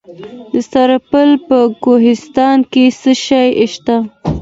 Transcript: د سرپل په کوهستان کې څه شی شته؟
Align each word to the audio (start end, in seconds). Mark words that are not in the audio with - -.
د 0.51 0.53
سرپل 0.71 1.29
په 1.47 1.57
کوهستان 1.83 2.57
کې 2.71 2.83
څه 2.99 3.11
شی 3.25 3.47
شته؟ 3.73 3.95